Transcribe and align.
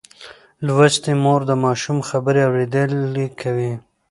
لوستې 0.65 1.11
مور 1.23 1.41
د 1.49 1.51
ماشوم 1.65 1.97
خبرې 2.09 2.41
اورېدلي 2.47 3.27
کوي. 3.41 3.71